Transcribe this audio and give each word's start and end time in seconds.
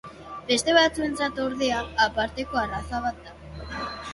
Beste 0.45 0.73
batzuentzat 0.77 1.37
ordea 1.43 1.81
aparteko 2.07 2.61
arraza 2.63 3.03
bat 3.07 3.21
da. 3.29 3.39